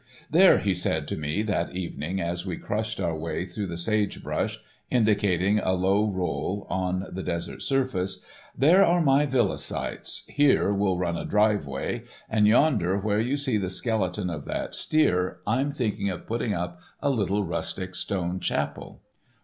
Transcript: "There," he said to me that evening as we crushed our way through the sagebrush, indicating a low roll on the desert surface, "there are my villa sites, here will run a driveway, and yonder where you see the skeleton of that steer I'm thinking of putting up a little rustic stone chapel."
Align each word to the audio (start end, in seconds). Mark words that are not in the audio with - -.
"There," 0.31 0.57
he 0.57 0.73
said 0.73 1.07
to 1.09 1.15
me 1.15 1.43
that 1.43 1.75
evening 1.75 2.19
as 2.19 2.43
we 2.43 2.57
crushed 2.57 2.99
our 2.99 3.15
way 3.15 3.45
through 3.45 3.67
the 3.67 3.77
sagebrush, 3.77 4.57
indicating 4.89 5.59
a 5.59 5.73
low 5.73 6.07
roll 6.09 6.65
on 6.71 7.05
the 7.11 7.21
desert 7.21 7.61
surface, 7.61 8.25
"there 8.57 8.83
are 8.83 8.99
my 8.99 9.27
villa 9.27 9.59
sites, 9.59 10.25
here 10.25 10.73
will 10.73 10.97
run 10.97 11.17
a 11.17 11.23
driveway, 11.25 12.01
and 12.27 12.47
yonder 12.47 12.97
where 12.97 13.19
you 13.19 13.37
see 13.37 13.57
the 13.59 13.69
skeleton 13.69 14.31
of 14.31 14.45
that 14.45 14.73
steer 14.73 15.37
I'm 15.45 15.69
thinking 15.69 16.09
of 16.09 16.25
putting 16.25 16.55
up 16.55 16.81
a 16.99 17.11
little 17.11 17.43
rustic 17.45 17.93
stone 17.93 18.39
chapel." 18.39 19.03